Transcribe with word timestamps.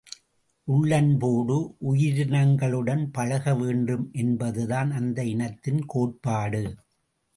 உள்ளன்போடு 0.67 1.57
உயிரினங்களுடன் 1.79 3.03
பழக 3.11 3.53
வேண்டும் 3.55 4.09
என்பதுதான் 4.13 4.91
அந்த 4.91 5.23
இனத்தின் 5.23 5.85
கோட்பாடு. 5.85 6.63